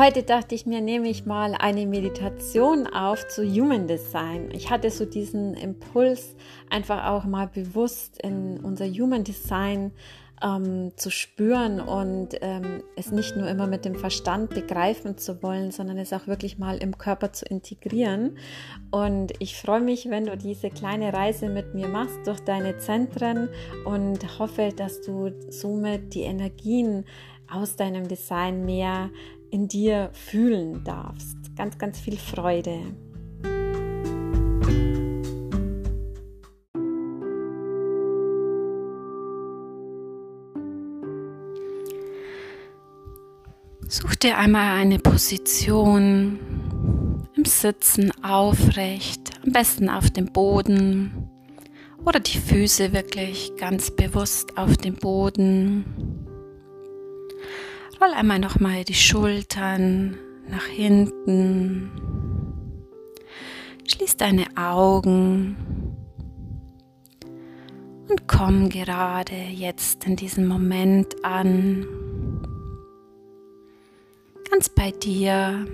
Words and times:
Heute 0.00 0.22
dachte 0.22 0.54
ich 0.54 0.64
mir, 0.64 0.80
nehme 0.80 1.10
ich 1.10 1.26
mal 1.26 1.54
eine 1.54 1.84
Meditation 1.84 2.86
auf 2.86 3.28
zu 3.28 3.44
Human 3.44 3.86
Design. 3.86 4.48
Ich 4.50 4.70
hatte 4.70 4.90
so 4.90 5.04
diesen 5.04 5.52
Impuls, 5.52 6.36
einfach 6.70 7.04
auch 7.04 7.24
mal 7.24 7.48
bewusst 7.48 8.18
in 8.22 8.60
unser 8.60 8.86
Human 8.86 9.24
Design 9.24 9.92
ähm, 10.42 10.92
zu 10.96 11.10
spüren 11.10 11.80
und 11.80 12.28
ähm, 12.40 12.82
es 12.96 13.12
nicht 13.12 13.36
nur 13.36 13.46
immer 13.46 13.66
mit 13.66 13.84
dem 13.84 13.94
Verstand 13.94 14.54
begreifen 14.54 15.18
zu 15.18 15.42
wollen, 15.42 15.70
sondern 15.70 15.98
es 15.98 16.14
auch 16.14 16.26
wirklich 16.26 16.56
mal 16.56 16.78
im 16.78 16.96
Körper 16.96 17.34
zu 17.34 17.44
integrieren. 17.44 18.38
Und 18.90 19.34
ich 19.38 19.60
freue 19.60 19.82
mich, 19.82 20.08
wenn 20.08 20.24
du 20.24 20.34
diese 20.34 20.70
kleine 20.70 21.12
Reise 21.12 21.50
mit 21.50 21.74
mir 21.74 21.88
machst 21.88 22.26
durch 22.26 22.40
deine 22.40 22.78
Zentren 22.78 23.50
und 23.84 24.38
hoffe, 24.38 24.70
dass 24.74 25.02
du 25.02 25.30
somit 25.50 26.14
die 26.14 26.22
Energien 26.22 27.04
aus 27.52 27.76
deinem 27.76 28.08
Design 28.08 28.64
mehr 28.64 29.10
in 29.50 29.68
dir 29.68 30.10
fühlen 30.12 30.84
darfst. 30.84 31.36
Ganz, 31.56 31.78
ganz 31.78 32.00
viel 32.00 32.16
Freude. 32.16 32.78
Such 43.88 44.14
dir 44.14 44.38
einmal 44.38 44.78
eine 44.78 45.00
Position 45.00 46.38
im 47.36 47.44
Sitzen 47.44 48.12
aufrecht, 48.22 49.32
am 49.44 49.52
besten 49.52 49.88
auf 49.88 50.10
dem 50.10 50.26
Boden 50.26 51.28
oder 52.04 52.20
die 52.20 52.38
Füße 52.38 52.92
wirklich 52.92 53.52
ganz 53.58 53.90
bewusst 53.90 54.56
auf 54.56 54.76
dem 54.76 54.94
Boden. 54.94 55.84
Roll 58.00 58.14
einmal 58.14 58.38
nochmal 58.38 58.84
die 58.84 58.94
Schultern 58.94 60.16
nach 60.48 60.64
hinten. 60.64 61.90
Schließ 63.86 64.16
deine 64.16 64.46
Augen 64.56 65.56
und 68.08 68.26
komm 68.26 68.70
gerade 68.70 69.34
jetzt 69.34 70.06
in 70.06 70.16
diesem 70.16 70.46
Moment 70.46 71.14
an 71.24 71.86
ganz 74.50 74.70
bei 74.70 74.92
dir. 74.92 75.66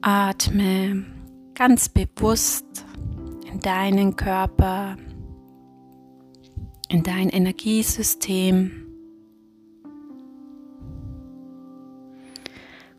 Atme 0.00 1.04
ganz 1.54 1.90
bewusst 1.90 2.86
in 3.52 3.60
deinen 3.60 4.16
Körper, 4.16 4.96
in 6.92 7.02
dein 7.02 7.30
Energiesystem. 7.30 8.70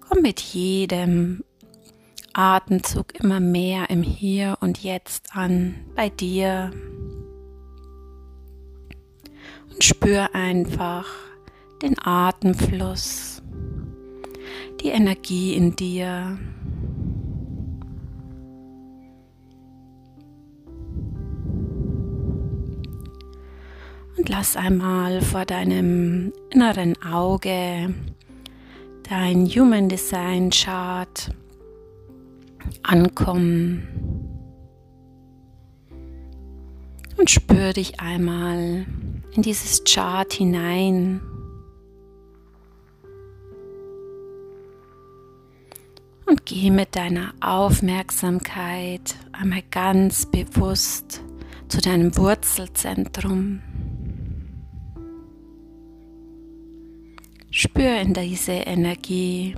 Komm 0.01 0.23
mit 0.23 0.39
jedem 0.41 1.43
Atemzug 2.33 3.13
immer 3.19 3.39
mehr 3.39 3.91
im 3.91 4.01
Hier 4.01 4.57
und 4.61 4.83
Jetzt 4.83 5.35
an, 5.35 5.75
bei 5.95 6.09
dir. 6.09 6.71
Und 9.71 9.83
spür 9.83 10.33
einfach, 10.33 11.07
den 11.83 11.95
Atemfluss, 11.99 13.43
die 14.81 14.89
Energie 14.89 15.53
in 15.53 15.75
dir. 15.75 16.39
Lass 24.35 24.57
einmal 24.57 25.21
vor 25.21 25.45
deinem 25.45 26.33
inneren 26.49 26.99
Auge 27.03 27.93
dein 29.07 29.45
Human 29.45 29.89
Design 29.89 30.49
Chart 30.49 31.29
ankommen. 32.81 33.87
Und 37.15 37.29
spür 37.29 37.73
dich 37.73 37.99
einmal 37.99 38.87
in 39.33 39.43
dieses 39.43 39.83
Chart 39.83 40.33
hinein. 40.33 41.21
Und 46.25 46.43
geh 46.47 46.71
mit 46.71 46.95
deiner 46.95 47.35
Aufmerksamkeit 47.39 49.13
einmal 49.31 49.61
ganz 49.69 50.25
bewusst 50.25 51.21
zu 51.67 51.81
deinem 51.81 52.17
Wurzelzentrum. 52.17 53.61
Spür 57.55 58.01
in 58.01 58.15
diese 58.15 58.51
Energie. 58.51 59.53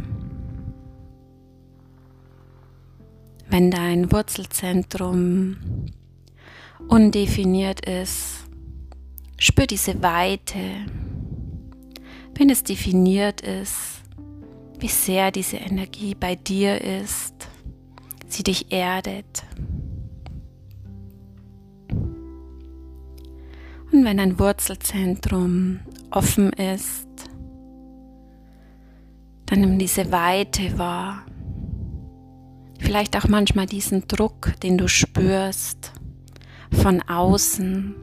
Wenn 3.48 3.72
dein 3.72 4.12
Wurzelzentrum 4.12 5.56
undefiniert 6.90 7.88
ist, 7.88 8.50
spür 9.38 9.66
diese 9.66 10.04
Weite. 10.04 10.60
Wenn 12.34 12.50
es 12.50 12.64
definiert 12.64 13.40
ist, 13.40 14.02
wie 14.78 14.90
sehr 14.90 15.32
diese 15.32 15.56
Energie 15.56 16.16
bei 16.16 16.36
dir 16.36 16.82
ist, 16.82 17.48
sie 18.28 18.44
dich 18.44 18.74
erdet. 18.74 19.46
Und 23.90 24.04
wenn 24.04 24.20
ein 24.20 24.38
Wurzelzentrum 24.38 25.80
offen 26.12 26.52
ist, 26.52 27.08
dann 29.46 29.62
nimm 29.62 29.80
diese 29.80 30.12
Weite 30.12 30.78
wahr. 30.78 31.26
Vielleicht 32.80 33.18
auch 33.18 33.28
manchmal 33.28 33.66
diesen 33.66 34.08
Druck, 34.08 34.54
den 34.62 34.78
du 34.78 34.88
spürst 34.88 35.94
von 36.72 37.02
außen. 37.02 37.96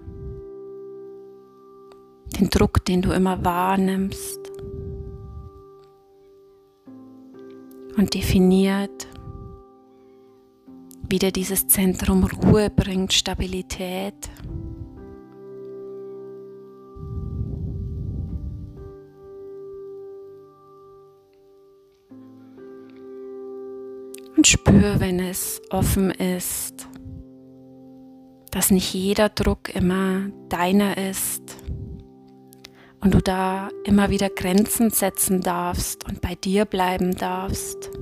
Den 2.39 2.49
Druck, 2.49 2.85
den 2.85 3.03
du 3.03 3.13
immer 3.13 3.45
wahrnimmst. 3.45 4.43
und 7.97 8.15
definiert, 8.15 9.09
wieder 11.09 11.31
dieses 11.31 11.67
Zentrum 11.67 12.25
Ruhe 12.25 12.71
bringt, 12.71 13.13
Stabilität. 13.13 14.15
Und 24.43 24.49
spür, 24.49 24.99
wenn 24.99 25.21
es 25.21 25.63
offen 25.71 26.11
ist, 26.11 26.89
dass 28.51 28.73
nicht 28.73 28.93
jeder 28.93 29.29
Druck 29.29 29.73
immer 29.73 30.31
deiner 30.49 30.97
ist 30.97 31.59
und 33.01 33.15
du 33.15 33.21
da 33.21 33.69
immer 33.85 34.11
wieder 34.11 34.31
Grenzen 34.31 34.91
setzen 34.91 35.43
darfst 35.43 36.09
und 36.09 36.23
bei 36.23 36.35
dir 36.35 36.65
bleiben 36.65 37.15
darfst. 37.17 37.93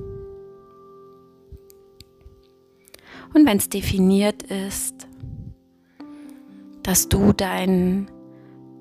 Und 3.35 3.45
wenn 3.45 3.57
es 3.57 3.69
definiert 3.69 4.41
ist, 4.41 5.07
dass 6.81 7.07
du 7.07 7.33
deinen 7.33 8.09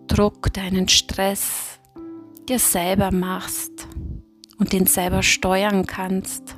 Druck, 0.07 0.51
deinen 0.55 0.89
Stress 0.89 1.79
dir 2.49 2.59
selber 2.59 3.13
machst 3.13 3.87
und 4.57 4.73
den 4.73 4.87
selber 4.87 5.23
steuern 5.23 5.85
kannst. 5.85 6.55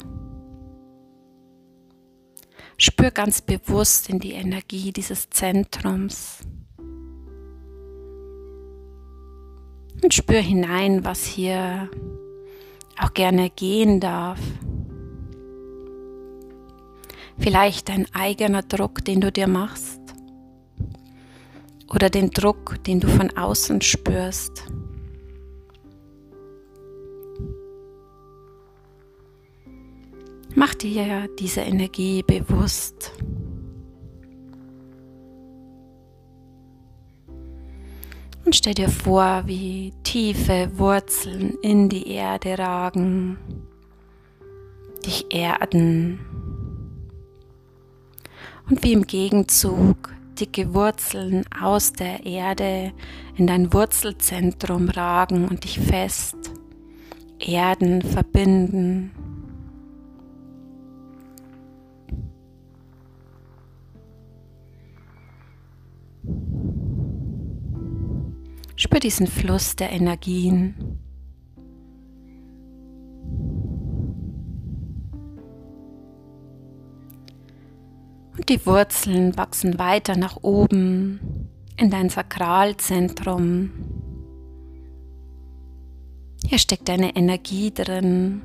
Spür 2.84 3.12
ganz 3.12 3.40
bewusst 3.40 4.10
in 4.10 4.18
die 4.18 4.32
Energie 4.32 4.90
dieses 4.90 5.30
Zentrums. 5.30 6.40
Und 10.02 10.12
spür 10.12 10.40
hinein, 10.40 11.04
was 11.04 11.24
hier 11.24 11.88
auch 12.98 13.14
gerne 13.14 13.50
gehen 13.50 14.00
darf. 14.00 14.40
Vielleicht 17.38 17.88
dein 17.88 18.12
eigener 18.12 18.62
Druck, 18.62 19.04
den 19.04 19.20
du 19.20 19.30
dir 19.30 19.46
machst. 19.46 20.00
Oder 21.88 22.10
den 22.10 22.30
Druck, 22.30 22.82
den 22.82 22.98
du 22.98 23.06
von 23.06 23.30
außen 23.30 23.80
spürst. 23.80 24.64
Mach 30.54 30.74
dir 30.74 31.28
diese 31.38 31.62
Energie 31.62 32.22
bewusst. 32.22 33.12
Und 38.44 38.56
stell 38.56 38.74
dir 38.74 38.88
vor, 38.88 39.44
wie 39.46 39.92
tiefe 40.02 40.70
Wurzeln 40.74 41.54
in 41.62 41.88
die 41.88 42.08
Erde 42.08 42.58
ragen, 42.58 43.38
dich 45.06 45.32
erden. 45.32 46.18
Und 48.68 48.82
wie 48.82 48.92
im 48.92 49.06
Gegenzug 49.06 50.12
dicke 50.38 50.74
Wurzeln 50.74 51.44
aus 51.60 51.92
der 51.92 52.26
Erde 52.26 52.92
in 53.36 53.46
dein 53.46 53.72
Wurzelzentrum 53.72 54.88
ragen 54.88 55.48
und 55.48 55.64
dich 55.64 55.78
fest 55.78 56.36
erden, 57.38 58.02
verbinden. 58.02 59.12
Spür 68.76 69.00
diesen 69.00 69.26
Fluss 69.26 69.76
der 69.76 69.90
Energien. 69.90 70.98
Und 78.36 78.48
die 78.48 78.64
Wurzeln 78.66 79.36
wachsen 79.36 79.78
weiter 79.78 80.16
nach 80.16 80.38
oben 80.42 81.48
in 81.76 81.90
dein 81.90 82.08
Sakralzentrum. 82.08 83.70
Hier 86.44 86.58
steckt 86.58 86.88
deine 86.88 87.14
Energie 87.14 87.72
drin. 87.72 88.42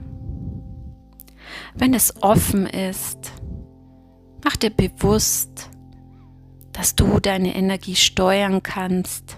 Wenn 1.75 1.93
es 1.93 2.21
offen 2.21 2.67
ist, 2.67 3.31
mach 4.43 4.55
dir 4.57 4.69
bewusst, 4.69 5.69
dass 6.73 6.95
du 6.95 7.19
deine 7.19 7.55
Energie 7.55 7.95
steuern 7.95 8.61
kannst, 8.61 9.37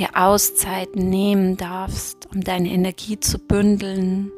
dir 0.00 0.10
Auszeiten 0.14 1.10
nehmen 1.10 1.56
darfst, 1.56 2.26
um 2.32 2.40
deine 2.40 2.70
Energie 2.70 3.20
zu 3.20 3.38
bündeln, 3.38 4.32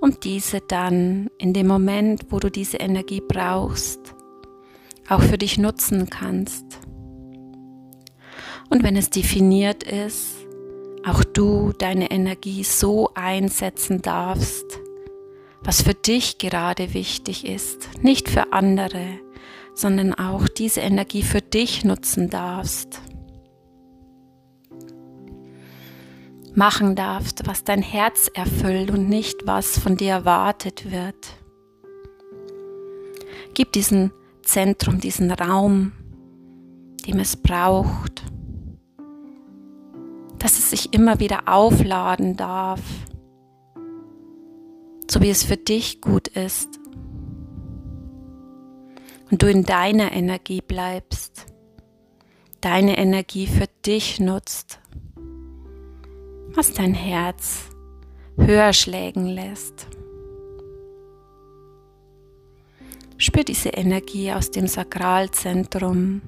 um 0.00 0.20
diese 0.20 0.60
dann 0.60 1.30
in 1.38 1.54
dem 1.54 1.66
Moment, 1.66 2.26
wo 2.30 2.38
du 2.38 2.50
diese 2.50 2.76
Energie 2.76 3.22
brauchst, 3.26 4.14
auch 5.08 5.22
für 5.22 5.38
dich 5.38 5.56
nutzen 5.58 6.10
kannst. 6.10 6.64
Und 8.68 8.82
wenn 8.82 8.96
es 8.96 9.10
definiert 9.10 9.82
ist, 9.82 10.46
auch 11.06 11.24
du 11.24 11.72
deine 11.72 12.10
Energie 12.10 12.62
so 12.62 13.10
einsetzen 13.14 14.02
darfst, 14.02 14.78
was 15.62 15.82
für 15.82 15.94
dich 15.94 16.38
gerade 16.38 16.92
wichtig 16.92 17.46
ist, 17.46 17.88
nicht 18.02 18.28
für 18.28 18.52
andere, 18.52 19.06
sondern 19.74 20.12
auch 20.14 20.48
diese 20.48 20.80
Energie 20.80 21.22
für 21.22 21.40
dich 21.40 21.84
nutzen 21.84 22.28
darfst. 22.28 23.00
Machen 26.54 26.94
darfst, 26.96 27.46
was 27.46 27.64
dein 27.64 27.82
Herz 27.82 28.30
erfüllt 28.34 28.90
und 28.90 29.08
nicht 29.08 29.46
was 29.46 29.78
von 29.78 29.96
dir 29.96 30.10
erwartet 30.10 30.90
wird. 30.90 31.34
Gib 33.54 33.72
diesem 33.72 34.12
Zentrum, 34.42 35.00
diesen 35.00 35.30
Raum, 35.30 35.92
dem 37.06 37.18
es 37.18 37.36
braucht, 37.36 38.22
dass 40.38 40.58
es 40.58 40.70
sich 40.70 40.92
immer 40.92 41.20
wieder 41.20 41.48
aufladen 41.48 42.36
darf, 42.36 42.80
so 45.08 45.20
wie 45.20 45.30
es 45.30 45.44
für 45.44 45.56
dich 45.56 46.00
gut 46.00 46.28
ist 46.28 46.80
und 49.32 49.42
du 49.42 49.46
in 49.48 49.64
deiner 49.64 50.12
Energie 50.12 50.60
bleibst, 50.60 51.46
deine 52.60 52.98
Energie 52.98 53.46
für 53.46 53.66
dich 53.84 54.20
nutzt, 54.20 54.78
was 56.54 56.72
dein 56.72 56.94
Herz 56.94 57.70
höher 58.36 58.72
schlägen 58.72 59.26
lässt. 59.26 59.86
Spür 63.16 63.44
diese 63.44 63.70
Energie 63.70 64.32
aus 64.32 64.50
dem 64.50 64.66
Sakralzentrum, 64.66 66.22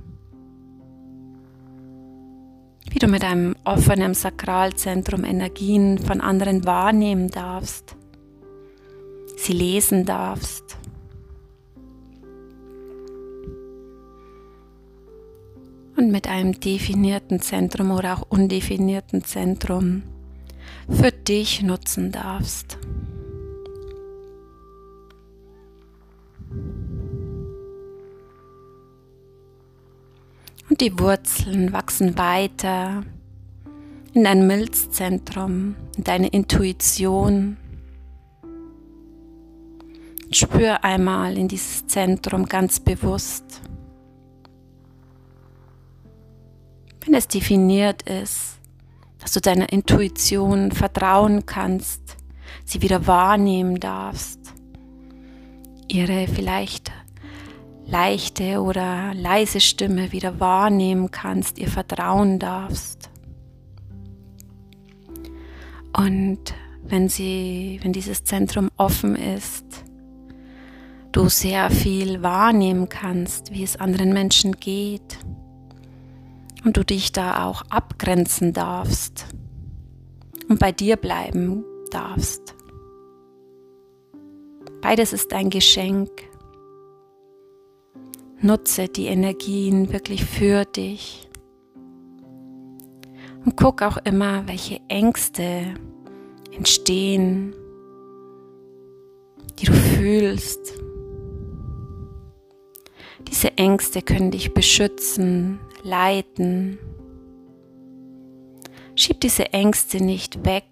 wie 2.90 2.98
du 2.98 3.08
mit 3.08 3.24
einem 3.24 3.56
offenen 3.64 4.14
Sakralzentrum 4.14 5.24
Energien 5.24 5.98
von 5.98 6.20
anderen 6.20 6.64
wahrnehmen 6.64 7.28
darfst, 7.28 7.96
sie 9.36 9.52
lesen 9.52 10.04
darfst 10.04 10.78
und 15.96 16.12
mit 16.12 16.28
einem 16.28 16.58
definierten 16.60 17.40
Zentrum 17.40 17.90
oder 17.90 18.14
auch 18.14 18.26
undefinierten 18.28 19.24
Zentrum 19.24 20.04
für 20.88 21.12
dich 21.12 21.62
nutzen 21.62 22.12
darfst. 22.12 22.78
Und 30.70 30.80
die 30.80 30.98
Wurzeln 30.98 31.72
wachsen 31.72 32.16
weiter 32.16 33.04
in 34.12 34.24
dein 34.24 34.46
Milzzentrum, 34.46 35.76
in 35.96 36.04
deine 36.04 36.28
Intuition. 36.28 37.56
Spür 40.30 40.82
einmal 40.82 41.36
in 41.36 41.48
dieses 41.48 41.86
Zentrum 41.86 42.46
ganz 42.46 42.80
bewusst. 42.80 43.60
wenn 47.04 47.14
es 47.14 47.28
definiert 47.28 48.02
ist, 48.02 48.58
dass 49.24 49.32
du 49.32 49.40
deiner 49.40 49.72
Intuition 49.72 50.70
vertrauen 50.70 51.46
kannst, 51.46 52.18
sie 52.66 52.82
wieder 52.82 53.06
wahrnehmen 53.06 53.80
darfst, 53.80 54.38
ihre 55.88 56.28
vielleicht 56.28 56.92
leichte 57.86 58.60
oder 58.60 59.14
leise 59.14 59.60
Stimme 59.60 60.12
wieder 60.12 60.40
wahrnehmen 60.40 61.10
kannst, 61.10 61.58
ihr 61.58 61.68
vertrauen 61.68 62.38
darfst. 62.38 63.08
Und 65.96 66.52
wenn 66.82 67.08
sie, 67.08 67.80
wenn 67.82 67.94
dieses 67.94 68.24
Zentrum 68.24 68.68
offen 68.76 69.16
ist, 69.16 69.64
du 71.12 71.30
sehr 71.30 71.70
viel 71.70 72.22
wahrnehmen 72.22 72.90
kannst, 72.90 73.52
wie 73.54 73.62
es 73.62 73.76
anderen 73.76 74.12
Menschen 74.12 74.52
geht, 74.56 75.18
und 76.64 76.76
du 76.76 76.84
dich 76.84 77.12
da 77.12 77.44
auch 77.46 77.62
abgrenzen 77.68 78.52
darfst 78.52 79.26
und 80.48 80.58
bei 80.58 80.72
dir 80.72 80.96
bleiben 80.96 81.64
darfst. 81.90 82.54
Beides 84.80 85.12
ist 85.12 85.32
ein 85.32 85.50
Geschenk. 85.50 86.10
Nutze 88.40 88.88
die 88.88 89.06
Energien 89.06 89.92
wirklich 89.92 90.24
für 90.24 90.64
dich. 90.64 91.28
Und 93.44 93.56
guck 93.56 93.82
auch 93.82 93.98
immer, 94.04 94.46
welche 94.46 94.80
Ängste 94.88 95.74
entstehen, 96.52 97.54
die 99.58 99.66
du 99.66 99.72
fühlst. 99.72 100.74
Diese 103.28 103.56
Ängste 103.56 104.02
können 104.02 104.30
dich 104.30 104.52
beschützen, 104.52 105.58
leiten. 105.84 106.78
Schieb 108.96 109.20
diese 109.20 109.52
Ängste 109.52 110.02
nicht 110.02 110.44
weg, 110.44 110.64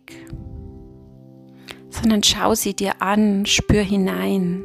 sondern 1.91 2.23
schau 2.23 2.55
sie 2.55 2.75
dir 2.75 3.01
an, 3.03 3.47
spür 3.47 3.83
hinein. 3.83 4.65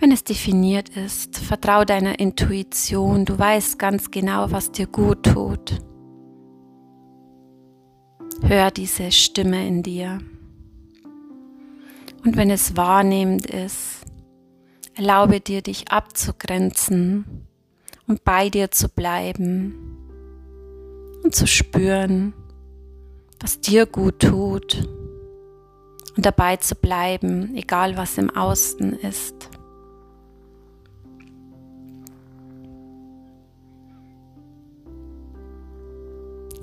Wenn 0.00 0.12
es 0.12 0.22
definiert 0.22 0.90
ist, 0.90 1.38
vertrau 1.38 1.84
deiner 1.84 2.20
Intuition, 2.20 3.24
du 3.24 3.36
weißt 3.36 3.78
ganz 3.78 4.10
genau, 4.10 4.50
was 4.50 4.70
dir 4.70 4.86
gut 4.86 5.24
tut. 5.24 5.80
Hör 8.42 8.70
diese 8.70 9.10
Stimme 9.10 9.66
in 9.66 9.82
dir. 9.82 10.20
Und 12.24 12.36
wenn 12.36 12.50
es 12.50 12.76
wahrnehmend 12.76 13.46
ist, 13.46 14.04
erlaube 14.94 15.40
dir, 15.40 15.62
dich 15.62 15.90
abzugrenzen 15.90 17.46
und 18.06 18.24
bei 18.24 18.50
dir 18.50 18.70
zu 18.70 18.88
bleiben 18.88 19.74
und 21.22 21.34
zu 21.34 21.46
spüren, 21.46 22.32
was 23.40 23.60
dir 23.60 23.86
gut 23.86 24.20
tut 24.20 24.88
und 26.16 26.26
dabei 26.26 26.56
zu 26.56 26.74
bleiben, 26.74 27.54
egal 27.54 27.96
was 27.96 28.18
im 28.18 28.30
Außen 28.30 28.92
ist. 29.00 29.50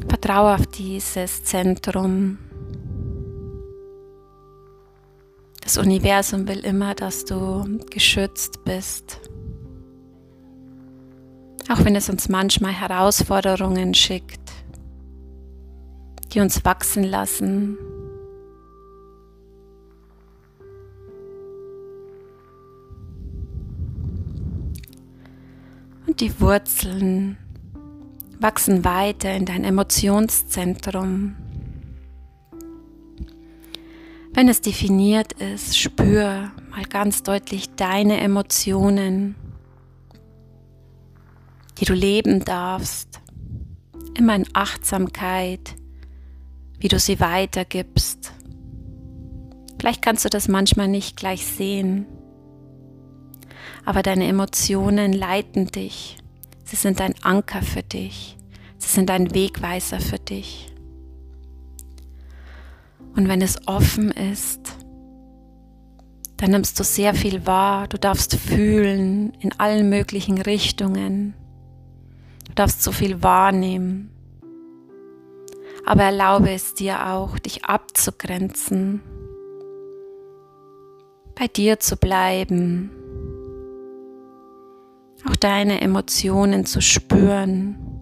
Vertraue 0.07 0.55
auf 0.55 0.67
dieses 0.67 1.43
Zentrum 1.43 2.37
Das 5.65 5.79
Universum 5.79 6.47
will 6.47 6.59
immer, 6.59 6.93
dass 6.93 7.25
du 7.25 7.79
geschützt 7.89 8.63
bist. 8.65 9.19
Auch 11.67 11.83
wenn 11.83 11.95
es 11.95 12.07
uns 12.07 12.29
manchmal 12.29 12.71
Herausforderungen 12.71 13.95
schickt, 13.95 14.51
die 16.31 16.39
uns 16.39 16.63
wachsen 16.63 17.03
lassen. 17.03 17.79
Und 26.05 26.21
die 26.21 26.39
Wurzeln 26.39 27.37
wachsen 28.39 28.85
weiter 28.85 29.33
in 29.33 29.45
dein 29.45 29.63
Emotionszentrum. 29.63 31.37
Wenn 34.35 34.49
es 34.49 34.59
definiert 34.59 35.31
ist, 35.31 35.79
spür 35.79 36.51
mal 36.69 36.83
ganz 36.89 37.23
deutlich 37.23 37.73
deine 37.75 38.19
Emotionen, 38.19 39.35
die 41.79 41.85
du 41.85 41.93
leben 41.93 42.43
darfst, 42.43 43.21
immer 44.17 44.35
in 44.35 44.45
Achtsamkeit, 44.51 45.75
wie 46.79 46.89
du 46.89 46.99
sie 46.99 47.21
weitergibst. 47.21 48.33
Vielleicht 49.79 50.01
kannst 50.01 50.25
du 50.25 50.29
das 50.29 50.49
manchmal 50.49 50.89
nicht 50.89 51.15
gleich 51.15 51.45
sehen, 51.45 52.05
aber 53.85 54.03
deine 54.03 54.27
Emotionen 54.27 55.13
leiten 55.13 55.67
dich. 55.67 56.17
Sie 56.65 56.75
sind 56.75 56.99
ein 56.99 57.15
Anker 57.21 57.61
für 57.61 57.83
dich. 57.83 58.35
Sie 58.79 58.89
sind 58.89 59.09
ein 59.11 59.33
Wegweiser 59.33 60.01
für 60.01 60.19
dich. 60.19 60.74
Und 63.15 63.29
wenn 63.29 63.41
es 63.41 63.67
offen 63.67 64.11
ist, 64.11 64.77
dann 66.37 66.51
nimmst 66.51 66.79
du 66.79 66.83
sehr 66.83 67.13
viel 67.13 67.45
wahr. 67.45 67.87
Du 67.87 67.97
darfst 67.97 68.35
fühlen 68.35 69.33
in 69.39 69.57
allen 69.57 69.89
möglichen 69.89 70.41
Richtungen. 70.41 71.33
Du 72.47 72.53
darfst 72.53 72.83
so 72.83 72.91
viel 72.91 73.23
wahrnehmen. 73.23 74.11
Aber 75.85 76.03
erlaube 76.03 76.51
es 76.51 76.73
dir 76.73 77.07
auch, 77.07 77.39
dich 77.39 77.65
abzugrenzen, 77.65 79.01
bei 81.35 81.47
dir 81.47 81.79
zu 81.79 81.95
bleiben, 81.95 82.89
auch 85.29 85.35
deine 85.35 85.81
Emotionen 85.81 86.65
zu 86.65 86.81
spüren. 86.81 87.94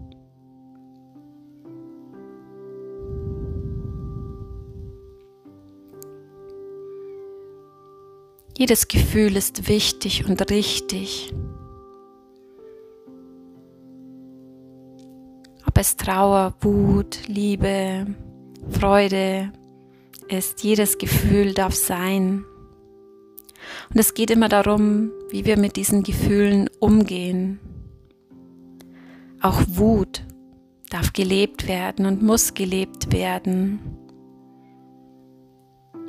Jedes 8.56 8.86
Gefühl 8.86 9.36
ist 9.36 9.68
wichtig 9.68 10.26
und 10.26 10.48
richtig. 10.48 11.34
Ob 15.66 15.76
es 15.76 15.96
Trauer, 15.96 16.54
Wut, 16.60 17.26
Liebe, 17.26 18.06
Freude 18.70 19.52
ist, 20.28 20.62
jedes 20.62 20.98
Gefühl 20.98 21.52
darf 21.52 21.74
sein. 21.74 22.44
Und 23.90 23.98
es 23.98 24.14
geht 24.14 24.30
immer 24.30 24.48
darum, 24.48 25.10
wie 25.30 25.44
wir 25.44 25.58
mit 25.58 25.74
diesen 25.74 26.04
Gefühlen 26.04 26.70
umgehen. 26.78 27.58
Auch 29.40 29.60
Wut 29.66 30.22
darf 30.90 31.12
gelebt 31.12 31.66
werden 31.66 32.06
und 32.06 32.22
muss 32.22 32.54
gelebt 32.54 33.12
werden. 33.12 33.80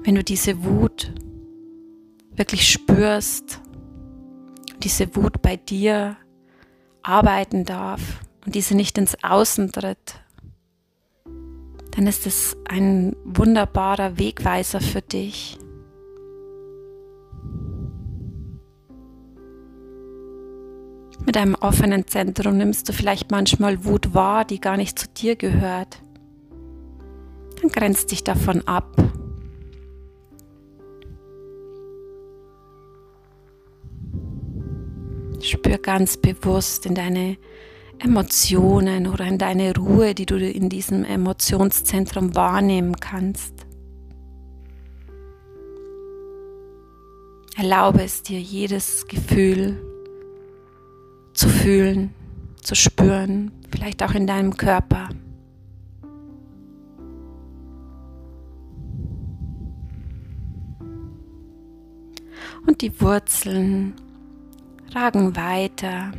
Wenn 0.04 0.14
du 0.14 0.24
diese 0.24 0.64
Wut 0.64 1.12
wirklich 2.36 2.70
spürst, 2.70 3.62
diese 4.84 5.16
Wut 5.16 5.42
bei 5.42 5.56
dir 5.56 6.18
arbeiten 7.02 7.66
darf 7.66 8.02
und 8.46 8.56
diese 8.56 8.76
nicht 8.76 8.98
ins 8.98 9.18
Außen 9.24 9.72
tritt, 9.72 10.22
dann 11.92 12.08
ist 12.08 12.28
es 12.28 12.58
ein 12.68 13.16
wunderbarer 13.24 14.18
Wegweiser 14.20 14.82
für 14.82 15.02
dich. 15.02 15.58
Mit 21.26 21.38
einem 21.38 21.56
offenen 21.56 22.06
Zentrum 22.06 22.58
nimmst 22.58 22.88
du 22.90 22.94
vielleicht 22.94 23.32
manchmal 23.32 23.86
Wut 23.86 24.14
wahr, 24.14 24.46
die 24.46 24.60
gar 24.60 24.78
nicht 24.78 25.00
zu 25.00 25.08
dir 25.08 25.36
gehört. 25.36 26.02
Dann 27.62 27.72
grenzt 27.72 28.12
dich 28.12 28.24
davon 28.24 28.68
ab 28.68 28.96
Spür 35.42 35.78
ganz 35.78 36.18
bewusst 36.18 36.86
in 36.86 36.96
deine 36.96 37.38
Emotionen 38.00 39.08
oder 39.08 39.26
in 39.26 39.38
deine 39.38 39.76
Ruhe, 39.76 40.14
die 40.14 40.26
du 40.26 40.38
in 40.38 40.70
diesem 40.70 41.04
Emotionszentrum 41.04 42.36
wahrnehmen 42.36 42.96
kannst. 42.98 43.66
Erlaube 47.58 48.04
es 48.04 48.22
dir, 48.22 48.40
jedes 48.40 49.08
Gefühl 49.08 49.82
zu 51.34 51.48
fühlen, 51.48 52.14
zu 52.62 52.76
spüren, 52.76 53.52
vielleicht 53.72 54.04
auch 54.04 54.14
in 54.14 54.28
deinem 54.28 54.58
Körper. 54.58 55.10
Und 62.68 62.82
die 62.82 63.00
Wurzeln 63.00 63.94
ragen 64.96 65.36
weiter 65.36 66.14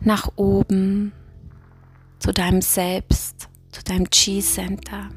nach 0.00 0.30
oben 0.36 1.12
zu 2.20 2.32
deinem 2.32 2.62
Selbst, 2.62 3.48
zu 3.72 3.82
deinem 3.82 4.08
Chi-Center. 4.08 5.08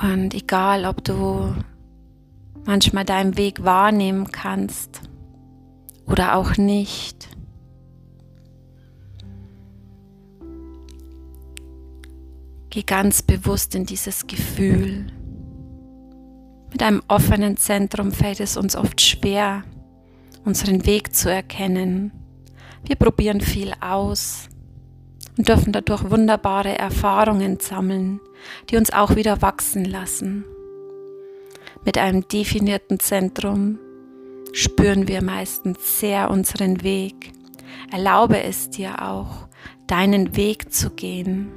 Und 0.00 0.34
egal, 0.34 0.86
ob 0.86 1.04
du 1.04 1.54
manchmal 2.64 3.04
deinen 3.04 3.36
Weg 3.36 3.64
wahrnehmen 3.64 4.30
kannst 4.30 5.02
oder 6.06 6.36
auch 6.36 6.56
nicht, 6.56 7.28
geh 12.70 12.82
ganz 12.82 13.22
bewusst 13.22 13.74
in 13.74 13.84
dieses 13.84 14.26
Gefühl. 14.26 15.12
Mit 16.72 16.82
einem 16.82 17.02
offenen 17.08 17.56
Zentrum 17.56 18.12
fällt 18.12 18.40
es 18.40 18.56
uns 18.56 18.76
oft 18.76 19.00
schwer, 19.00 19.64
unseren 20.44 20.86
Weg 20.86 21.14
zu 21.14 21.30
erkennen. 21.30 22.12
Wir 22.84 22.96
probieren 22.96 23.40
viel 23.40 23.72
aus 23.80 24.48
und 25.36 25.48
dürfen 25.48 25.72
dadurch 25.72 26.10
wunderbare 26.10 26.78
Erfahrungen 26.78 27.58
sammeln, 27.60 28.20
die 28.68 28.76
uns 28.76 28.92
auch 28.92 29.16
wieder 29.16 29.42
wachsen 29.42 29.84
lassen. 29.84 30.44
Mit 31.84 31.98
einem 31.98 32.26
definierten 32.28 33.00
Zentrum 33.00 33.78
spüren 34.52 35.08
wir 35.08 35.22
meistens 35.22 36.00
sehr 36.00 36.30
unseren 36.30 36.82
Weg. 36.82 37.32
Erlaube 37.90 38.42
es 38.42 38.70
dir 38.70 39.02
auch, 39.02 39.48
deinen 39.86 40.36
Weg 40.36 40.72
zu 40.72 40.90
gehen. 40.90 41.50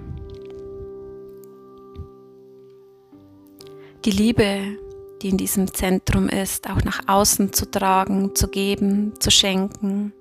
Die 4.06 4.12
Liebe 4.12 4.78
die 5.24 5.30
in 5.30 5.38
diesem 5.38 5.74
Zentrum 5.74 6.28
ist, 6.28 6.70
auch 6.70 6.84
nach 6.84 7.00
außen 7.08 7.54
zu 7.54 7.72
tragen, 7.72 8.36
zu 8.36 8.50
geben, 8.50 9.14
zu 9.20 9.32
schenken, 9.32 10.12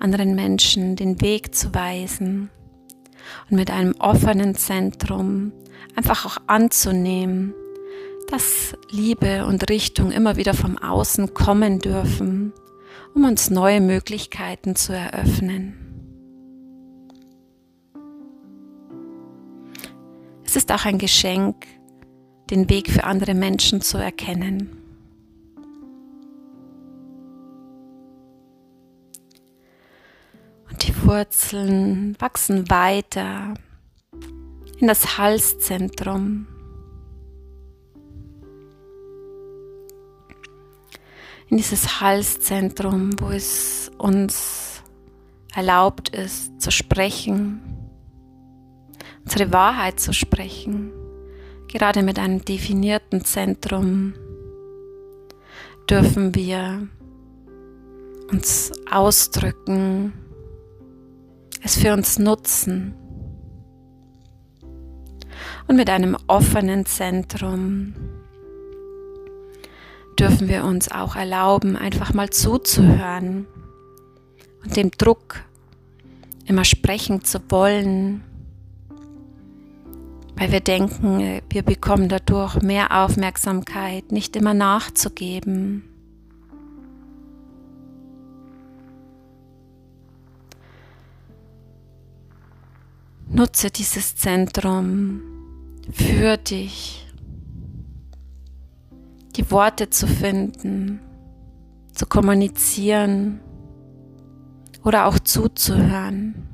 anderen 0.00 0.34
Menschen 0.34 0.96
den 0.96 1.20
Weg 1.20 1.54
zu 1.54 1.72
weisen 1.72 2.50
und 3.48 3.56
mit 3.56 3.70
einem 3.70 3.94
offenen 4.00 4.56
Zentrum 4.56 5.52
einfach 5.94 6.26
auch 6.26 6.38
anzunehmen, 6.48 7.54
dass 8.28 8.76
Liebe 8.90 9.46
und 9.46 9.70
Richtung 9.70 10.10
immer 10.10 10.36
wieder 10.36 10.54
vom 10.54 10.78
Außen 10.78 11.32
kommen 11.32 11.78
dürfen, 11.78 12.52
um 13.14 13.24
uns 13.24 13.50
neue 13.50 13.80
Möglichkeiten 13.80 14.74
zu 14.74 14.92
eröffnen. 14.92 15.78
Es 20.44 20.56
ist 20.56 20.72
auch 20.72 20.84
ein 20.84 20.98
Geschenk, 20.98 21.66
den 22.50 22.68
Weg 22.68 22.90
für 22.90 23.04
andere 23.04 23.34
Menschen 23.34 23.80
zu 23.80 23.98
erkennen. 23.98 24.70
Und 30.70 30.86
die 30.86 31.02
Wurzeln 31.02 32.16
wachsen 32.18 32.68
weiter 32.68 33.54
in 34.78 34.88
das 34.88 35.18
Halszentrum. 35.18 36.46
In 41.48 41.58
dieses 41.58 42.00
Halszentrum, 42.00 43.10
wo 43.20 43.30
es 43.30 43.90
uns 43.98 44.82
erlaubt 45.54 46.08
ist 46.08 46.60
zu 46.60 46.72
sprechen, 46.72 47.60
unsere 49.24 49.52
Wahrheit 49.52 50.00
zu 50.00 50.12
sprechen 50.12 50.92
Gerade 51.74 52.04
mit 52.04 52.20
einem 52.20 52.44
definierten 52.44 53.24
Zentrum 53.24 54.14
dürfen 55.90 56.32
wir 56.36 56.86
uns 58.30 58.70
ausdrücken, 58.88 60.12
es 61.64 61.76
für 61.76 61.92
uns 61.92 62.20
nutzen. 62.20 62.94
Und 65.66 65.74
mit 65.74 65.90
einem 65.90 66.16
offenen 66.28 66.86
Zentrum 66.86 67.94
dürfen 70.16 70.46
wir 70.46 70.62
uns 70.62 70.92
auch 70.92 71.16
erlauben, 71.16 71.74
einfach 71.74 72.14
mal 72.14 72.30
zuzuhören 72.30 73.48
und 74.62 74.76
dem 74.76 74.92
Druck, 74.92 75.40
immer 76.46 76.64
sprechen 76.64 77.24
zu 77.24 77.40
wollen, 77.48 78.22
weil 80.36 80.50
wir 80.50 80.60
denken, 80.60 81.40
wir 81.48 81.62
bekommen 81.62 82.08
dadurch 82.08 82.60
mehr 82.60 83.04
Aufmerksamkeit, 83.04 84.10
nicht 84.10 84.36
immer 84.36 84.54
nachzugeben. 84.54 85.84
Nutze 93.28 93.70
dieses 93.70 94.16
Zentrum 94.16 95.22
für 95.90 96.36
dich, 96.36 97.06
die 99.36 99.50
Worte 99.50 99.90
zu 99.90 100.06
finden, 100.06 101.00
zu 101.92 102.06
kommunizieren 102.06 103.40
oder 104.84 105.06
auch 105.06 105.18
zuzuhören. 105.18 106.53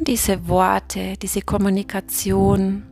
Und 0.00 0.08
diese 0.08 0.48
Worte, 0.48 1.18
diese 1.20 1.42
Kommunikation 1.42 2.84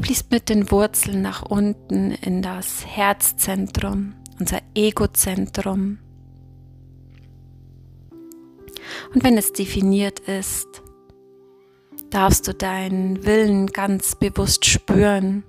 fließt 0.00 0.30
mit 0.30 0.48
den 0.48 0.70
Wurzeln 0.70 1.20
nach 1.20 1.42
unten 1.42 2.12
in 2.12 2.40
das 2.40 2.86
Herzzentrum, 2.86 4.14
unser 4.40 4.62
Egozentrum. 4.74 5.98
Und 9.12 9.24
wenn 9.24 9.36
es 9.36 9.52
definiert 9.52 10.20
ist, 10.20 10.82
darfst 12.08 12.48
du 12.48 12.54
deinen 12.54 13.26
Willen 13.26 13.66
ganz 13.66 14.14
bewusst 14.14 14.64
spüren. 14.64 15.44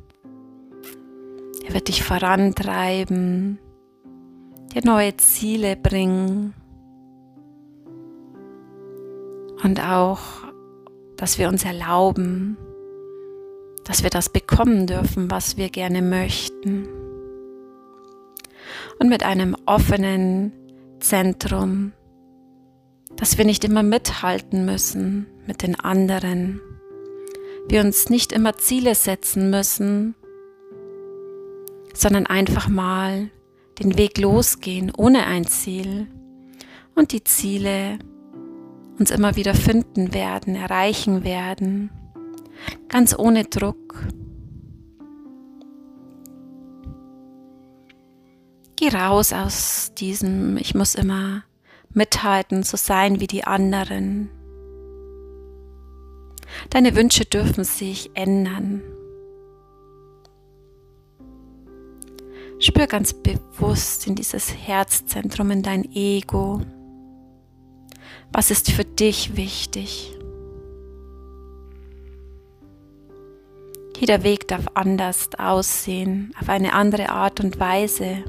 Er 1.65 1.73
wird 1.73 1.87
dich 1.87 2.03
vorantreiben, 2.03 3.57
dir 4.73 4.81
neue 4.83 5.15
Ziele 5.15 5.77
bringen 5.77 6.55
und 9.63 9.81
auch, 9.81 10.19
dass 11.17 11.37
wir 11.37 11.49
uns 11.49 11.65
erlauben, 11.65 12.57
dass 13.85 14.03
wir 14.03 14.09
das 14.09 14.29
bekommen 14.29 14.87
dürfen, 14.87 15.31
was 15.31 15.57
wir 15.57 15.69
gerne 15.69 16.01
möchten. 16.01 16.87
Und 18.99 19.09
mit 19.09 19.23
einem 19.23 19.55
offenen 19.65 20.51
Zentrum, 20.99 21.93
dass 23.15 23.37
wir 23.37 23.45
nicht 23.45 23.63
immer 23.63 23.83
mithalten 23.83 24.65
müssen 24.65 25.25
mit 25.47 25.63
den 25.63 25.79
anderen, 25.79 26.61
wir 27.67 27.81
uns 27.81 28.09
nicht 28.09 28.31
immer 28.31 28.57
Ziele 28.57 28.95
setzen 28.95 29.49
müssen, 29.49 30.15
sondern 31.93 32.25
einfach 32.27 32.67
mal 32.67 33.29
den 33.79 33.97
Weg 33.97 34.17
losgehen 34.17 34.91
ohne 34.95 35.25
ein 35.25 35.45
Ziel 35.45 36.07
und 36.95 37.11
die 37.11 37.23
Ziele 37.23 37.99
uns 38.99 39.11
immer 39.11 39.35
wieder 39.35 39.53
finden 39.53 40.13
werden, 40.13 40.55
erreichen 40.55 41.23
werden, 41.23 41.89
ganz 42.89 43.17
ohne 43.17 43.45
Druck. 43.45 44.07
Geh 48.75 48.89
raus 48.89 49.33
aus 49.33 49.93
diesem, 49.97 50.57
ich 50.57 50.75
muss 50.75 50.95
immer 50.95 51.43
mithalten, 51.93 52.63
so 52.63 52.77
sein 52.77 53.19
wie 53.19 53.27
die 53.27 53.43
anderen. 53.43 54.29
Deine 56.69 56.95
Wünsche 56.95 57.25
dürfen 57.25 57.63
sich 57.63 58.11
ändern. 58.13 58.81
Spür 62.59 62.87
ganz 62.87 63.13
bewusst 63.13 64.07
in 64.07 64.15
dieses 64.15 64.53
Herzzentrum, 64.53 65.51
in 65.51 65.63
dein 65.63 65.89
Ego. 65.93 66.61
Was 68.31 68.51
ist 68.51 68.71
für 68.71 68.85
dich 68.85 69.35
wichtig? 69.35 70.15
Jeder 73.97 74.23
Weg 74.23 74.47
darf 74.47 74.65
anders 74.75 75.29
aussehen, 75.37 76.33
auf 76.39 76.47
eine 76.47 76.73
andere 76.73 77.09
Art 77.09 77.41
und 77.41 77.59
Weise. 77.59 78.23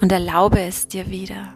Und 0.00 0.12
erlaube 0.12 0.60
es 0.60 0.88
dir 0.88 1.10
wieder. 1.10 1.54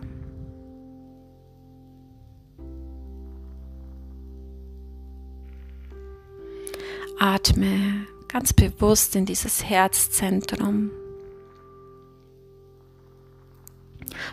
Atme 7.19 8.07
ganz 8.29 8.53
bewusst 8.53 9.15
in 9.17 9.25
dieses 9.25 9.65
Herzzentrum. 9.65 10.91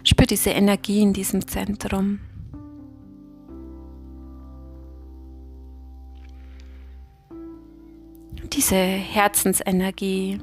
Spür 0.03 0.25
diese 0.25 0.49
Energie 0.49 1.01
in 1.01 1.13
diesem 1.13 1.47
Zentrum. 1.47 2.19
Diese 8.69 8.83
Herzensenergie 8.83 10.39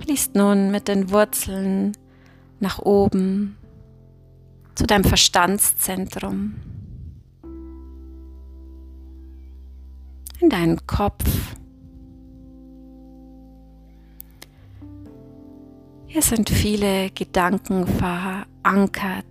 fließt 0.00 0.34
nun 0.34 0.70
mit 0.70 0.88
den 0.88 1.10
Wurzeln 1.10 1.96
nach 2.58 2.80
oben 2.80 3.56
zu 4.74 4.84
deinem 4.84 5.04
Verstandszentrum, 5.04 6.56
in 10.40 10.50
deinen 10.50 10.86
Kopf. 10.86 11.24
Hier 16.08 16.20
sind 16.20 16.50
viele 16.50 17.08
Gedanken 17.08 17.86
verankert. 17.86 19.29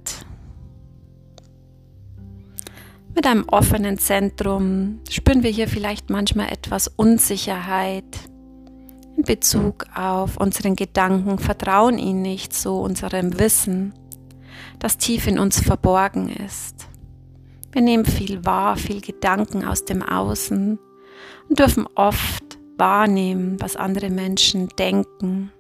Mit 3.15 3.26
einem 3.26 3.45
offenen 3.50 3.98
Zentrum 3.98 5.00
spüren 5.10 5.43
wir 5.43 5.50
hier 5.50 5.67
vielleicht 5.67 6.10
manchmal 6.10 6.52
etwas 6.52 6.88
Unsicherheit 6.88 8.06
in 9.17 9.24
Bezug 9.24 9.86
auf 9.93 10.38
unseren 10.38 10.76
Gedanken, 10.76 11.39
vertrauen 11.39 11.98
ihnen 11.98 12.22
nicht 12.22 12.54
so 12.54 12.80
unserem 12.82 13.38
Wissen, 13.39 13.93
das 14.80 14.98
tief 14.98 15.28
in 15.28 15.39
uns 15.39 15.60
verborgen 15.60 16.30
ist. 16.30 16.88
Wir 17.72 17.82
nehmen 17.82 18.06
viel 18.06 18.45
wahr, 18.45 18.78
viel 18.78 19.02
Gedanken 19.02 19.65
aus 19.65 19.86
dem 19.86 20.02
Außen 20.02 20.80
und 21.50 21.60
dürfen 21.60 21.88
oft 21.95 22.58
wahrnehmen, 22.78 23.58
was 23.60 23.76
andere 23.76 24.10
Menschen 24.10 24.69
denken, 24.80 25.52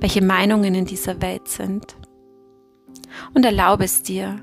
welche 0.00 0.22
Meinungen 0.22 0.74
in 0.74 0.84
dieser 0.84 1.22
Welt 1.22 1.48
sind. 1.48 1.96
Und 3.32 3.44
erlaube 3.44 3.84
es 3.84 4.02
dir, 4.02 4.40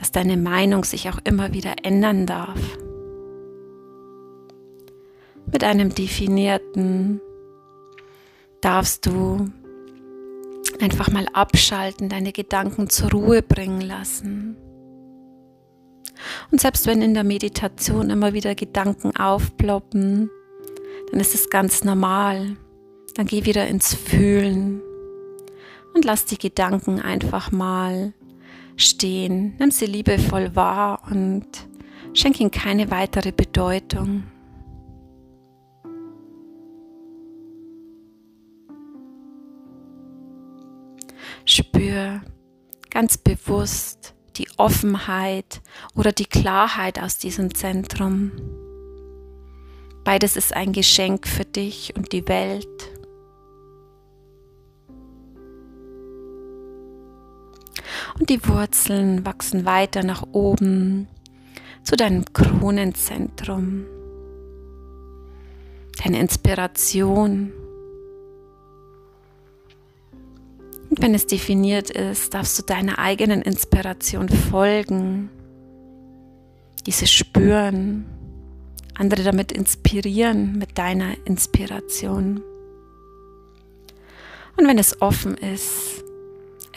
dass 0.00 0.10
deine 0.10 0.38
Meinung 0.38 0.84
sich 0.84 1.08
auch 1.10 1.18
immer 1.24 1.52
wieder 1.52 1.74
ändern 1.84 2.26
darf. 2.26 2.58
Mit 5.52 5.62
einem 5.62 5.94
definierten 5.94 7.20
darfst 8.62 9.06
du 9.06 9.50
einfach 10.80 11.10
mal 11.10 11.26
abschalten, 11.34 12.08
deine 12.08 12.32
Gedanken 12.32 12.88
zur 12.88 13.10
Ruhe 13.10 13.42
bringen 13.42 13.82
lassen. 13.82 14.56
Und 16.50 16.60
selbst 16.60 16.86
wenn 16.86 17.02
in 17.02 17.14
der 17.14 17.24
Meditation 17.24 18.10
immer 18.10 18.32
wieder 18.32 18.54
Gedanken 18.54 19.14
aufploppen, 19.16 20.30
dann 21.10 21.20
ist 21.20 21.34
es 21.34 21.50
ganz 21.50 21.84
normal. 21.84 22.56
Dann 23.16 23.26
geh 23.26 23.44
wieder 23.44 23.66
ins 23.66 23.94
Fühlen 23.94 24.80
und 25.94 26.04
lass 26.04 26.24
die 26.24 26.38
Gedanken 26.38 27.00
einfach 27.00 27.50
mal 27.50 28.14
stehen. 28.80 29.54
Nimm 29.58 29.70
sie 29.70 29.86
liebevoll 29.86 30.54
wahr 30.56 31.02
und 31.10 31.46
schenk 32.14 32.40
ihnen 32.40 32.50
keine 32.50 32.90
weitere 32.90 33.32
Bedeutung. 33.32 34.24
Spür 41.44 42.20
ganz 42.90 43.18
bewusst 43.18 44.14
die 44.36 44.48
Offenheit 44.56 45.60
oder 45.94 46.12
die 46.12 46.26
Klarheit 46.26 47.00
aus 47.00 47.18
diesem 47.18 47.54
Zentrum. 47.54 48.32
Beides 50.04 50.36
ist 50.36 50.54
ein 50.54 50.72
Geschenk 50.72 51.26
für 51.26 51.44
dich 51.44 51.94
und 51.96 52.12
die 52.12 52.26
Welt. 52.28 52.99
Und 58.20 58.28
die 58.28 58.46
Wurzeln 58.46 59.24
wachsen 59.24 59.64
weiter 59.64 60.04
nach 60.04 60.22
oben 60.32 61.08
zu 61.82 61.96
deinem 61.96 62.24
Kronenzentrum, 62.34 63.86
deine 66.04 66.20
Inspiration. 66.20 67.50
Und 70.90 71.00
wenn 71.00 71.14
es 71.14 71.26
definiert 71.26 71.88
ist, 71.88 72.34
darfst 72.34 72.58
du 72.58 72.62
deiner 72.62 72.98
eigenen 72.98 73.40
Inspiration 73.40 74.28
folgen, 74.28 75.30
diese 76.84 77.06
spüren, 77.06 78.04
andere 78.98 79.22
damit 79.22 79.50
inspirieren 79.50 80.58
mit 80.58 80.76
deiner 80.76 81.14
Inspiration. 81.24 82.42
Und 84.58 84.66
wenn 84.66 84.78
es 84.78 85.00
offen 85.00 85.38
ist, 85.38 86.04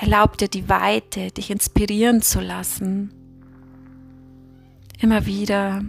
erlaub 0.04 0.38
dir 0.38 0.50
die 0.50 0.68
Weite, 0.68 1.32
dich 1.32 1.50
inspirieren 1.50 2.22
zu 2.22 2.42
lassen. 2.42 3.14
Immer 5.00 5.26
wieder 5.26 5.82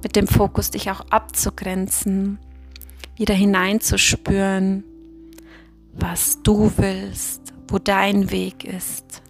mit 0.00 0.14
dem 0.14 0.28
Fokus, 0.28 0.70
dich 0.70 0.92
auch 0.92 1.00
abzugrenzen, 1.10 2.38
wieder 3.16 3.34
hineinzuspüren, 3.34 4.84
was 5.92 6.40
du 6.44 6.72
willst, 6.76 7.52
wo 7.66 7.80
dein 7.80 8.30
Weg 8.30 8.62
ist. 8.62 9.22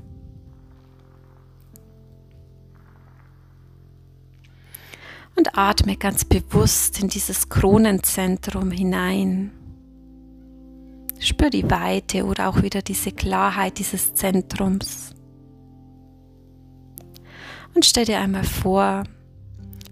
Und 5.36 5.56
atme 5.56 5.96
ganz 5.96 6.26
bewusst 6.26 7.00
in 7.00 7.08
dieses 7.08 7.48
Kronenzentrum 7.48 8.72
hinein. 8.72 9.52
Spür 11.22 11.50
die 11.50 11.70
Weite 11.70 12.24
oder 12.24 12.48
auch 12.48 12.62
wieder 12.62 12.82
diese 12.82 13.12
Klarheit 13.12 13.78
dieses 13.78 14.12
Zentrums. 14.14 15.14
Und 17.74 17.84
stell 17.84 18.04
dir 18.04 18.18
einmal 18.18 18.44
vor, 18.44 19.04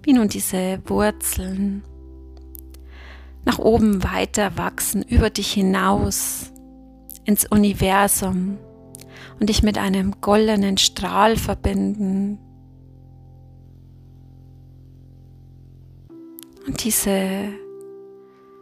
wie 0.03 0.13
nun 0.13 0.29
diese 0.29 0.83
Wurzeln 0.87 1.85
nach 3.45 3.59
oben 3.59 4.03
weiter 4.03 4.59
wachsen, 4.59 5.03
über 5.03 5.31
dich 5.31 5.53
hinaus 5.53 6.53
ins 7.25 7.47
Universum 7.47 8.59
und 9.39 9.49
dich 9.49 9.63
mit 9.63 9.79
einem 9.79 10.21
goldenen 10.21 10.79
Strahl 10.79 11.37
verbinden. 11.37 12.39
Und 16.67 16.85
diese 16.85 17.53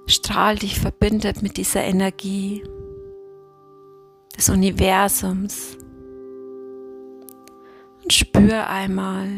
Strahl 0.09 0.57
dich 0.57 0.81
verbindet 0.81 1.42
mit 1.42 1.59
dieser 1.59 1.85
Energie 1.85 2.64
des 4.37 4.49
Universums. 4.49 5.77
Und 8.03 8.12
spür 8.12 8.68
einmal 8.68 9.29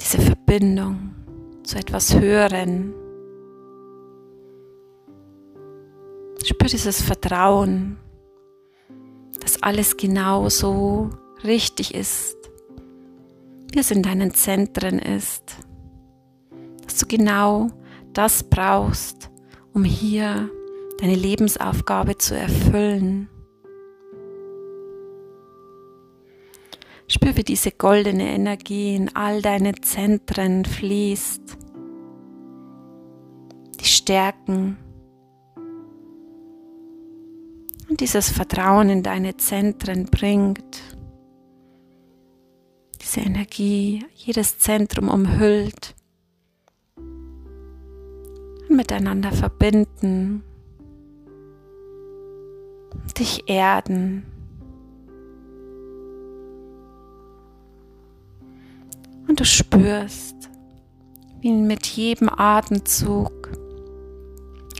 diese 0.00 0.18
Verbindung 0.18 1.14
zu 1.62 1.76
etwas 1.76 2.18
Höheren. 2.18 2.94
Spür 6.42 6.68
dieses 6.68 7.02
Vertrauen, 7.02 7.98
dass 9.40 9.62
alles 9.62 9.98
genau 9.98 10.48
so 10.48 11.10
richtig 11.42 11.94
ist, 11.94 12.36
wie 13.72 13.78
es 13.78 13.90
in 13.90 14.02
deinen 14.02 14.32
Zentren 14.32 14.98
ist, 14.98 15.58
dass 16.86 16.96
du 16.96 17.06
genau 17.06 17.68
das 18.14 18.44
brauchst, 18.44 19.30
um 19.72 19.84
hier 19.84 20.48
deine 20.98 21.14
Lebensaufgabe 21.14 22.16
zu 22.16 22.36
erfüllen. 22.36 23.28
Spür, 27.06 27.36
wie 27.36 27.42
diese 27.42 27.70
goldene 27.70 28.28
Energie 28.28 28.94
in 28.96 29.14
all 29.14 29.42
deine 29.42 29.74
Zentren 29.74 30.64
fließt, 30.64 31.58
die 33.80 33.84
Stärken, 33.84 34.78
und 37.88 38.00
dieses 38.00 38.30
Vertrauen 38.30 38.88
in 38.88 39.02
deine 39.02 39.36
Zentren 39.36 40.06
bringt, 40.06 40.80
diese 43.02 43.20
Energie 43.20 44.04
jedes 44.14 44.58
Zentrum 44.58 45.10
umhüllt 45.10 45.93
miteinander 48.74 49.32
verbinden, 49.32 50.42
dich 53.18 53.48
erden. 53.48 54.24
Und 59.26 59.40
du 59.40 59.44
spürst, 59.44 60.36
wie 61.40 61.52
mit 61.52 61.86
jedem 61.86 62.28
Atemzug 62.28 63.50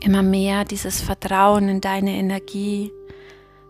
immer 0.02 0.22
mehr 0.22 0.64
dieses 0.64 1.00
Vertrauen 1.00 1.68
in 1.68 1.80
deine 1.80 2.12
Energie 2.12 2.92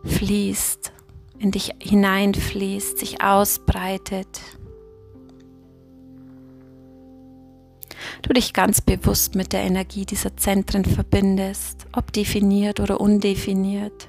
fließt, 0.04 0.92
in 1.38 1.50
dich 1.50 1.72
hineinfließt, 1.78 2.98
sich 2.98 3.22
ausbreitet. 3.22 4.40
Du 8.24 8.32
dich 8.32 8.54
ganz 8.54 8.80
bewusst 8.80 9.34
mit 9.34 9.52
der 9.52 9.60
Energie 9.60 10.06
dieser 10.06 10.34
Zentren 10.34 10.86
verbindest, 10.86 11.86
ob 11.92 12.10
definiert 12.10 12.80
oder 12.80 12.98
undefiniert. 12.98 14.08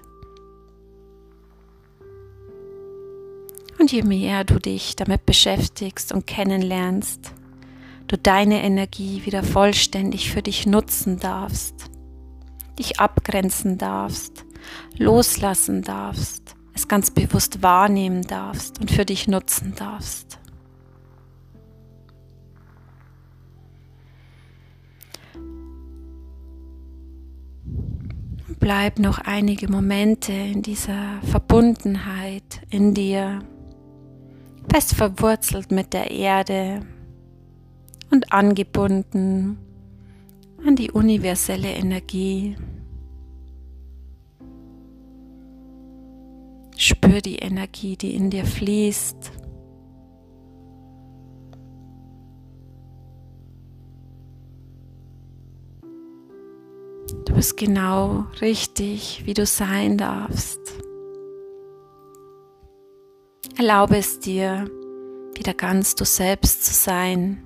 Und 3.78 3.91
je 3.91 4.04
mehr 4.04 4.45
du 4.45 4.58
dich 4.58 4.95
damit 4.95 5.25
beschäftigst 5.25 6.13
und 6.13 6.25
kennenlernst, 6.25 7.34
du 8.08 8.17
deine 8.17 8.63
Energie 8.63 9.25
wieder 9.25 9.43
vollständig 9.43 10.32
für 10.32 10.41
dich 10.41 10.65
nutzen 10.65 11.19
darfst, 11.19 11.75
dich 12.80 13.01
abgrenzen 13.01 13.78
darfst, 13.78 14.45
loslassen 14.97 15.82
darfst, 15.82 16.56
es 16.73 16.88
ganz 16.88 17.12
bewusst 17.12 17.62
wahrnehmen 17.62 18.21
darfst 18.21 18.80
und 18.80 18.91
für 18.91 19.04
dich 19.04 19.28
nutzen 19.28 19.75
darfst. 19.75 20.39
Bleib 28.60 29.00
noch 29.00 29.20
einige 29.20 29.70
Momente 29.70 30.32
in 30.32 30.62
dieser 30.62 31.22
Verbundenheit 31.24 32.62
in 32.70 32.94
dir, 32.94 33.39
fest 34.72 34.96
verwurzelt 34.96 35.72
mit 35.72 35.94
der 35.94 36.10
Erde 36.12 36.82
und 38.12 38.32
angebunden 38.34 39.58
an 40.65 40.76
die 40.76 40.91
universelle 40.91 41.72
Energie. 41.72 42.56
Spür 46.78 47.22
die 47.22 47.38
Energie, 47.38 47.96
die 47.96 48.15
in 48.15 48.30
dir 48.30 48.46
fließt. 48.46 49.32
Du 57.26 57.34
bist 57.36 57.58
genau 57.58 58.26
richtig, 58.41 59.24
wie 59.26 59.34
du 59.34 59.46
sein 59.46 59.98
darfst. 59.98 60.60
Erlaube 63.58 63.98
es 63.98 64.20
dir, 64.20 64.70
wieder 65.36 65.54
ganz 65.54 65.96
du 65.96 66.04
selbst 66.04 66.65
zu 66.65 66.74
sein. 66.74 67.41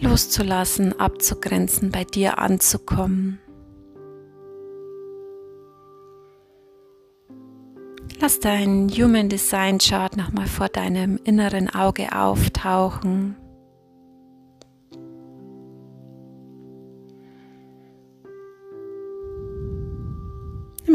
Loszulassen, 0.00 0.98
abzugrenzen, 1.00 1.90
bei 1.90 2.04
dir 2.04 2.38
anzukommen. 2.38 3.40
Lass 8.20 8.40
dein 8.40 8.88
Human 8.88 9.28
Design 9.28 9.78
Chart 9.78 10.16
nochmal 10.16 10.46
vor 10.46 10.68
deinem 10.68 11.18
inneren 11.24 11.68
Auge 11.68 12.14
auftauchen. 12.16 13.36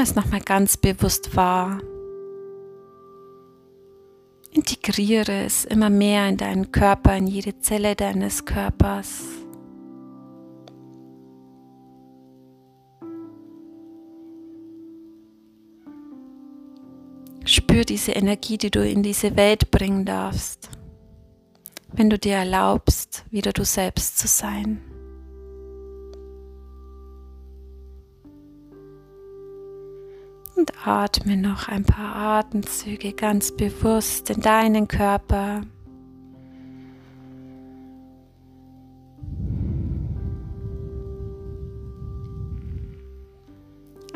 Es 0.02 0.16
nochmal 0.16 0.42
ganz 0.42 0.78
bewusst 0.78 1.36
wahr. 1.36 1.80
Integriere 4.52 5.44
es 5.46 5.64
immer 5.64 5.90
mehr 5.90 6.28
in 6.28 6.38
deinen 6.38 6.72
Körper, 6.72 7.16
in 7.16 7.28
jede 7.28 7.60
Zelle 7.60 7.96
deines 7.96 8.46
Körpers. 8.46 9.24
Spür 17.46 17.84
diese 17.86 18.12
Energie, 18.12 18.58
die 18.58 18.72
du 18.72 18.88
in 18.88 19.04
diese 19.04 19.36
Welt 19.36 19.72
bringen 19.72 20.06
darfst, 20.06 20.70
wenn 21.92 22.10
du 22.10 22.20
dir 22.20 22.36
erlaubst, 22.36 23.26
wieder 23.30 23.52
du 23.52 23.66
selbst 23.66 24.18
zu 24.18 24.28
sein. 24.28 24.91
Und 30.62 30.74
atme 30.86 31.38
noch 31.38 31.70
ein 31.70 31.84
paar 31.84 32.16
Atemzüge 32.16 33.14
ganz 33.14 33.52
bewusst 33.52 34.30
in 34.30 34.42
deinen 34.42 34.88
Körper. 34.88 35.62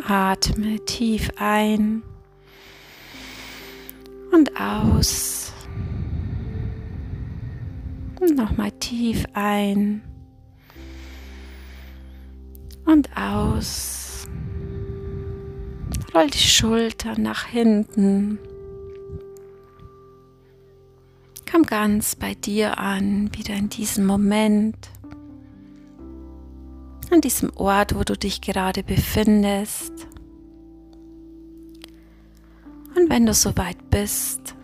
Atme 0.07 0.85
tief 0.85 1.31
ein 1.37 2.03
und 4.31 4.51
aus. 4.61 5.51
Und 8.19 8.35
nochmal 8.37 8.71
tief 8.73 9.25
ein 9.33 10.03
und 12.85 13.09
aus. 13.17 14.04
Roll 16.15 16.29
die 16.29 16.37
Schultern 16.37 17.23
nach 17.23 17.43
hinten. 17.45 18.39
Komm 21.51 21.63
ganz 21.63 22.15
bei 22.15 22.35
dir 22.35 22.77
an, 22.77 23.29
wieder 23.35 23.53
in 23.53 23.67
diesem 23.67 24.05
Moment, 24.05 24.77
an 27.11 27.19
diesem 27.19 27.51
Ort, 27.57 27.95
wo 27.95 28.03
du 28.05 28.15
dich 28.15 28.39
gerade 28.39 28.81
befindest. 28.81 29.91
Und 32.95 33.09
wenn 33.09 33.25
du 33.25 33.33
soweit 33.33 33.89
bist, 33.89 34.55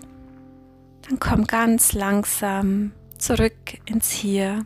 dann 1.01 1.19
komm 1.19 1.47
ganz 1.47 1.91
langsam 1.91 2.93
zurück 3.17 3.77
ins 3.85 4.09
Hier 4.09 4.65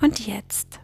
und 0.00 0.24
Jetzt. 0.24 0.81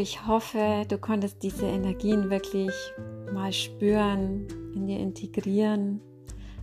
Ich 0.00 0.26
hoffe, 0.26 0.84
du 0.88 0.98
konntest 0.98 1.42
diese 1.42 1.66
Energien 1.66 2.30
wirklich 2.30 2.72
mal 3.32 3.52
spüren, 3.52 4.46
in 4.74 4.86
dir 4.86 4.98
integrieren. 4.98 6.00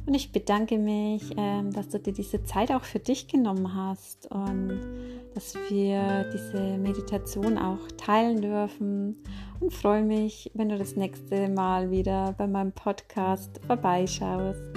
Und 0.05 0.13
ich 0.13 0.31
bedanke 0.31 0.77
mich, 0.77 1.33
ähm, 1.35 1.71
dass 1.71 1.89
du 1.89 1.99
dir 1.99 2.13
diese 2.13 2.43
Zeit 2.43 2.71
auch 2.71 2.83
für 2.83 2.99
dich 2.99 3.27
genommen 3.27 3.75
hast 3.75 4.31
und 4.31 4.79
dass 5.35 5.53
wir 5.69 6.25
diese 6.33 6.77
Meditation 6.77 7.57
auch 7.57 7.91
teilen 7.97 8.41
dürfen. 8.41 9.17
Und 9.59 9.73
freue 9.73 10.03
mich, 10.03 10.49
wenn 10.53 10.69
du 10.69 10.77
das 10.77 10.95
nächste 10.95 11.49
Mal 11.49 11.91
wieder 11.91 12.33
bei 12.37 12.47
meinem 12.47 12.71
Podcast 12.71 13.59
vorbeischaust. 13.67 14.76